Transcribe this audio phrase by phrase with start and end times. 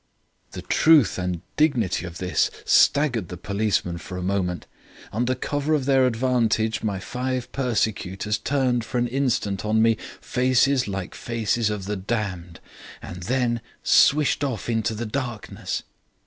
[0.53, 4.65] "The truth and dignity of this staggered the policeman for a moment.
[5.13, 10.87] Under cover of their advantage my five persecutors turned for an instant on me faces
[10.87, 12.59] like faces of the damned
[12.99, 15.83] and then swished off into the darkness.